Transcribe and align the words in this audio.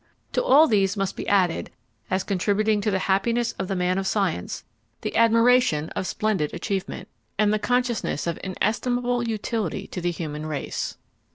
To 0.33 0.43
all 0.43 0.65
these 0.67 0.97
must 0.97 1.15
be 1.15 1.27
added, 1.27 1.69
as 2.09 2.23
contributing 2.23 2.81
to 2.81 2.89
the 2.89 2.97
happiness 3.05 3.51
of 3.59 3.67
the 3.67 3.75
man 3.75 3.99
of 3.99 4.07
science, 4.07 4.63
the 5.01 5.15
admiration 5.15 5.89
of 5.89 6.07
splendid 6.07 6.55
achievement, 6.55 7.07
and 7.37 7.53
the 7.53 7.59
consciousness 7.59 8.25
of 8.25 8.39
inestimable 8.43 9.27
utility 9.29 9.85
to 9.89 10.01
the 10.01 10.09
human 10.09 10.47
race. 10.47 10.97